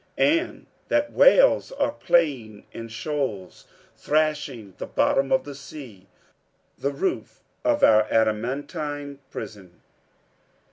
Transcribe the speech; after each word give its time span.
"And 0.17 0.65
that 0.87 1.13
whales 1.13 1.71
are 1.73 1.91
playing 1.91 2.65
in 2.71 2.87
shoals, 2.87 3.67
thrashing 3.95 4.73
the 4.79 4.87
bottom 4.87 5.31
of 5.31 5.43
the 5.43 5.53
sea, 5.53 6.07
the 6.75 6.89
roof 6.91 7.43
of 7.63 7.83
our 7.83 8.07
adamantine 8.11 9.19
prison?" 9.29 9.81